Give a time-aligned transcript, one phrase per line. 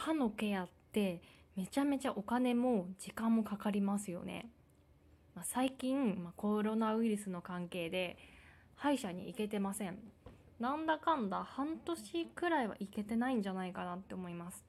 [0.00, 1.20] 歯のケアって
[1.56, 4.48] めちゃめちゃお金も時間もかかりますよね。
[5.34, 8.16] まあ、最近、まあ、コロナウイルスの関係で
[8.76, 9.98] 歯医者に行けてません。
[10.58, 14.64] なんだかんだ半年くらいは行けてないんじゃないかなって思います。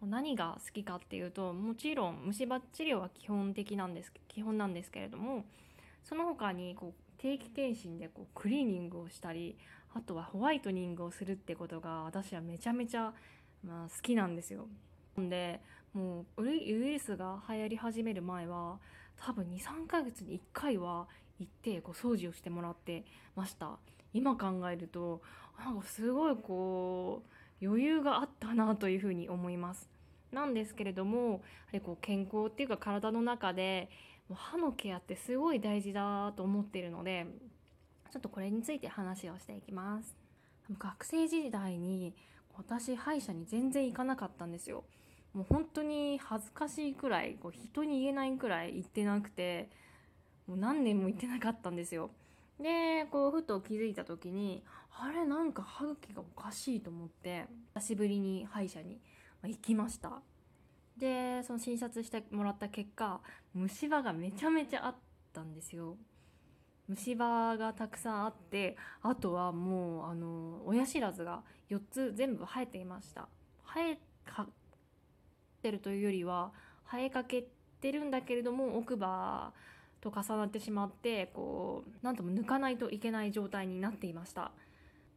[0.00, 5.44] 何が好きかっていうともちろん虫歯治療は基本的なんです基本なんですけれども
[6.04, 9.58] その他にこう定期検診でこうクリーニングをしたり
[9.94, 13.12] あとはホワイトニングをするってことが私はめちゃめちゃ、
[13.64, 14.66] まあ、好きなんですよ。
[15.16, 15.60] で
[15.92, 18.78] もうウイルスが流行り始める前は
[19.16, 23.78] 多分23ヶ月に1回は行ってこう掃除をしてもらってました
[24.12, 25.22] 今考えると
[25.58, 27.22] なんかすごいこ
[27.62, 29.88] う余裕があったなというふうに思います
[30.32, 31.40] なんですけれどもやは
[31.72, 33.88] りこう健康っていうか体の中で
[34.28, 37.26] も歯のケアってすごい大事だと思ってるので
[38.10, 40.16] ちょっとこれについて話をしていきます。
[40.78, 42.14] 学生時代に
[42.56, 44.84] 私歯医者に全然行かなかったんですよ。
[45.34, 49.68] もう本当に恥ずかしいくらいこう人に言えないくらい行ってなくて
[50.46, 52.10] もう何年も行ってなかったんですよ。
[52.58, 54.64] でこうふと気づいた時に
[54.98, 58.98] あれなんか歯茎がおかしいと思って久しぶりに歯医者に
[59.44, 60.20] 行きました。
[60.96, 63.20] でその診察してもらった結果
[63.54, 64.94] 虫歯がめちゃめちゃあっ
[65.32, 65.96] たんですよ。
[66.88, 73.28] 虫歯がたくさんあってあとはもうあの親知らずが4つ全部生えていました。
[73.74, 74.46] 生えかっ
[75.62, 76.50] てるというよりは
[76.90, 77.44] 生えかけ
[77.80, 79.52] てるんだけれども奥歯
[80.00, 84.52] と重なってしまってこう何とも抜かないといけない状態になっていました。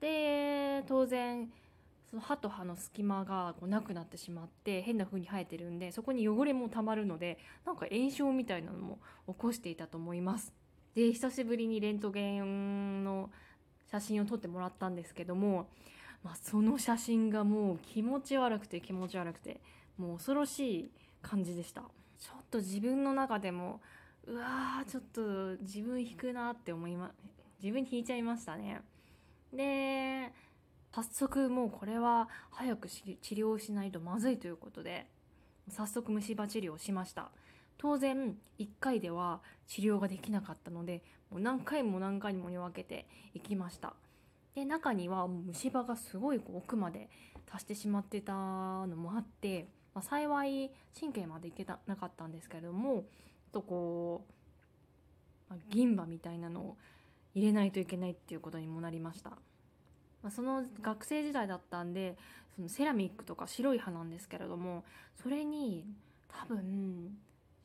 [0.00, 1.52] で当然
[2.10, 8.98] その歯と歯の隙間がこうなくなってしまって変な風に生えてるんでそこに汚れもたまるのでなんか炎症みたいなのも
[9.28, 10.52] 起こしていたと思います。
[10.94, 13.30] で久しぶりにレントゲンの
[13.90, 15.68] 写真を撮ってもらったんですけども、
[16.22, 19.60] まあ、その写真がもう気持ち悪くて気持ち悪くて
[19.98, 20.90] もう恐ろしい
[21.22, 21.82] 感じでした。
[22.18, 23.80] ちょっと自分の中でも
[24.26, 27.10] うわーちょっと自分引くなって思いま
[27.62, 28.80] 自分引いちゃいましたね。
[29.52, 30.32] で
[30.92, 35.06] 早速もうこれは早く治療しないとまずいということで
[35.68, 37.30] 早速虫歯治療をしました。
[37.80, 43.94] 当然1回では治療ができなかったのでもう何回も何回もに分けていきました。
[44.54, 47.08] で中には虫歯がすごい奥まで
[47.46, 53.04] 達してしまってたのもあって、まあ、幸い神経までいけたなかったんですけれども
[53.50, 54.26] とこ
[55.48, 56.76] う、まあ、銀歯みたいなのを
[57.34, 59.30] 入れないといけないっていうことにもなりました。
[59.30, 62.18] まあ、その学生時代だったんで
[62.56, 64.84] そのセラミックとか白い歯なんですけれども
[65.22, 65.86] それに
[66.28, 67.16] 多分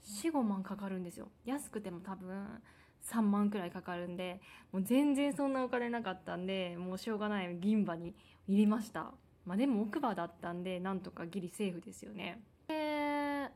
[0.06, 1.30] 45万かかるんですよ。
[1.46, 2.62] 安くても多分
[3.04, 8.16] 3万くらいかかるんでもう全然そんなお金なかったんでもうしょうがない銀歯に
[8.48, 9.12] 入れました。
[9.46, 12.42] まあでも奥歯だったんでなんとかギリセーフですよね。
[12.68, 13.50] で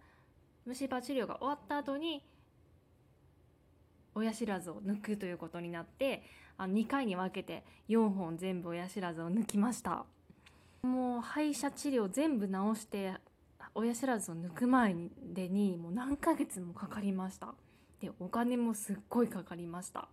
[0.66, 2.24] 虫歯治療が終わった後に
[4.14, 6.24] 親知らずを抜くということになって
[6.58, 10.06] あ2回に分けて4本全部親知らずを抜きました。
[10.84, 13.14] もう歯医者治療全部治して
[13.76, 14.96] 親知らずを抜く前
[15.34, 17.54] でにもう何ヶ月もかかりました。
[18.02, 20.08] でお金もすっごいかかりました。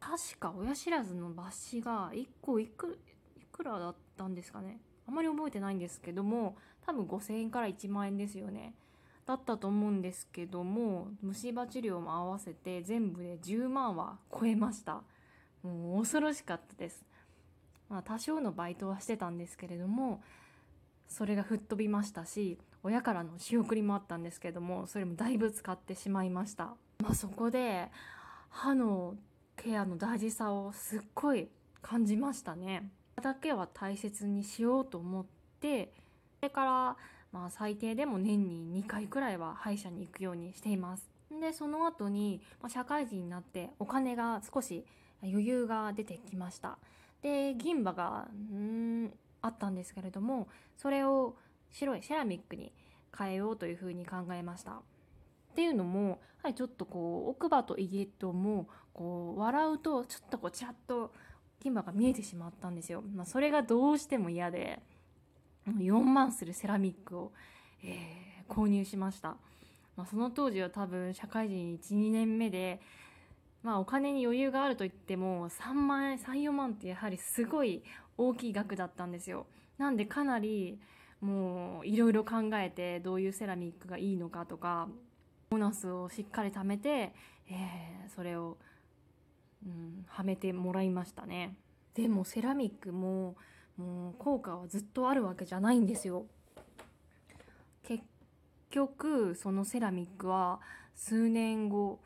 [0.00, 2.98] 確か親知らずの抜歯が1個いく
[3.36, 4.80] いくらだったんですかね。
[5.06, 6.56] あまり覚えてないんですけども
[6.86, 8.74] 多分5000円から1万円ですよね。
[9.26, 15.02] だったと思うんですけども虫歯治療も合わせて全部で10万は超えました。
[15.62, 17.04] もう恐ろしかったです、
[17.88, 20.22] まあ、多少のバイトはしてたんですけれども
[21.08, 27.88] それが吹っ飛びましたし親からの仕送りもあったんですけどもそれもだいぶ使ってしまいました、まあ、そこで
[28.50, 29.14] 歯の
[29.56, 31.48] ケアの大事さをすっごい
[31.80, 32.88] 感じましたね
[33.22, 35.24] だけは大切にしようと思っ
[35.60, 35.92] て
[36.40, 36.96] それから
[37.32, 41.08] まあ最低でも年に2回くらいは歯医者に行くようにしています。
[41.40, 44.84] で、その後に、まあ、社会人になってお金が少し
[45.22, 46.78] 余裕が出てきました。
[47.22, 50.46] で、銀歯がう、んあったんですけれども、
[50.76, 51.34] それを
[51.72, 52.72] 白いセラミックに
[53.16, 54.72] 変えようというふうに考えました。
[54.72, 61.12] っていうのも、はい、ちょっとこう奥歯とイエットもこう笑うとちょっとこうちらっと
[61.60, 63.02] 銀歯が見えてしまったんですよ。
[63.02, 64.80] まあ、それがどうしても嫌で
[65.66, 67.32] 4万するセラミックを、
[67.84, 69.36] えー、購入しました、
[69.96, 72.80] まあ、その当時は多分社会人12年目で、
[73.62, 77.82] まあ、お金に余裕があるといっても3万円34万ってやはりすごい
[78.18, 79.46] 大きい額だったんですよ
[79.78, 80.80] なんでかなり
[81.22, 84.88] もういろいろ考えてどういうセラミックがいいのかとか
[85.50, 87.14] ボーナスをしっかり貯めて、
[87.48, 88.58] えー、それを、
[89.64, 91.54] うん、はめてもらいましたね。
[91.94, 93.36] でもセラミックも
[93.76, 96.26] もう効果はずっとあるわけじゃないんですよ。
[97.84, 98.02] 結
[98.70, 100.60] 局そのセラミックは
[100.94, 102.00] 数年後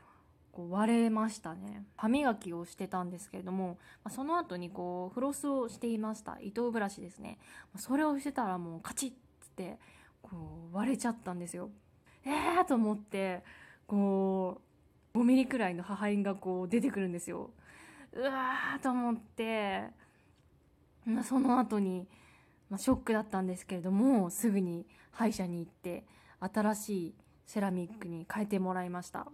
[0.57, 1.85] こう割れましたね。
[1.97, 3.77] 歯磨きをしてたんですけれども
[4.09, 6.39] その後にこうフロスをしていました。
[6.41, 7.39] 糸ブラシですね。
[7.77, 9.15] それをしてたらもうカチッっ
[9.55, 9.79] て
[10.23, 10.31] こ
[10.73, 11.69] う割れちゃったんですよ。
[12.25, 13.45] えーと思って
[13.87, 14.63] こ
[15.15, 17.51] う5ミリくらいの破片がこう出てくるんですよ。
[18.15, 19.91] うわーと思って
[21.05, 22.09] まあ、その後に、
[22.71, 26.07] まあ、ショックだったんですけれどもすぐに歯医者に行って
[26.41, 27.15] 新しい
[27.45, 29.27] セラミックに変えてもらいました。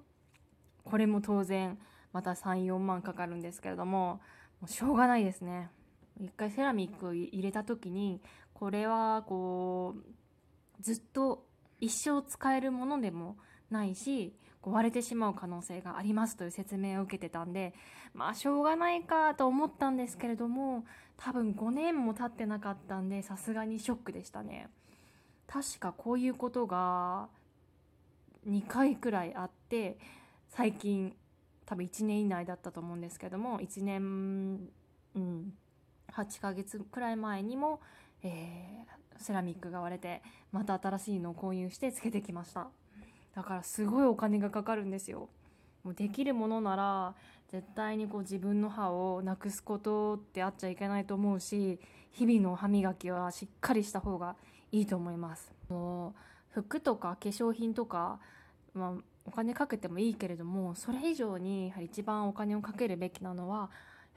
[0.84, 1.79] これも当然
[2.12, 4.20] また34万かかるんですけれども
[4.61, 5.70] もうしょうがないですね。
[6.20, 8.20] 一回セラミックを入れた時に
[8.52, 11.44] これはこうずっと
[11.81, 13.37] 一生使えるものでも
[13.70, 17.75] ないし割れてしまう可能性がありますという説明を受けてたんで
[18.14, 20.85] まあしょうがないかと思ったんですけれども
[21.17, 24.69] 多分5年も経ってなかったんでさすがにショックでしたね。
[25.46, 27.28] 確かこういうことが
[28.49, 29.99] 2回くらいあって
[30.54, 31.16] 最近
[31.64, 34.69] 多分1年以内だったと思うんですけども1年、
[35.14, 35.54] うん、
[36.12, 37.81] 8ヶ月くらい前にも、
[38.22, 40.22] えー、セラミックが割れて
[40.52, 42.69] また新しいのを購入してつけてきました。
[43.34, 45.31] だからすごいお金がかかるんですよ。
[45.84, 47.14] もうできるものなら
[47.49, 54.37] 絶対にこう自分の歯をなくすことってあっちゃいけないと思うし日々の歯磨きはしっかりした方が
[54.70, 55.50] いいと思います。
[55.70, 56.12] もう
[56.50, 58.20] 服とか化粧品とか、
[58.75, 58.93] まあ、
[59.25, 63.71] お金かけてもいいけれどもそれ以上にやはり一番お金をかけるべきなのはやは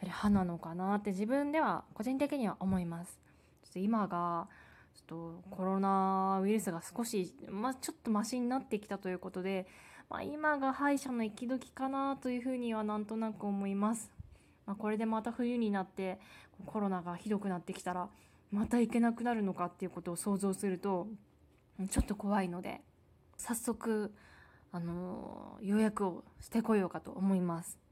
[0.03, 3.19] り歯なのかなって自分では個人的には思います
[3.63, 4.47] ちょっと今が
[4.95, 9.67] ちょっとコロナウイルスが少し、まあ、ちょっとマシになってきたということで、
[10.09, 14.09] まあ、今が歯医者の行き時かなというふうにはなんとなく思います。
[14.65, 16.17] まあ、これでまた冬になって
[16.65, 18.07] コロナがひどくなってきたら
[18.51, 21.07] また行けなくなるのかっていうことを想像すると
[21.89, 22.81] ちょっと怖いので
[23.37, 24.13] 早速
[24.71, 27.84] あの予約をしてこようかと思います。